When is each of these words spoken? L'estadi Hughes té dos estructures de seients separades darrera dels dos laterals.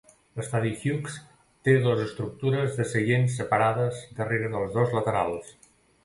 L'estadi 0.39 0.69
Hughes 0.77 1.17
té 1.67 1.73
dos 1.83 1.99
estructures 2.05 2.77
de 2.79 2.85
seients 2.93 3.35
separades 3.41 3.99
darrera 4.21 4.49
dels 4.55 4.73
dos 4.79 4.97
laterals. 4.99 5.53